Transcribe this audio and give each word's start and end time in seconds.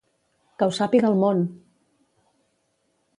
Que 0.61 0.67
ho 0.69 0.73
sàpiga 0.77 1.11
el 1.13 1.19
món! 1.25 1.43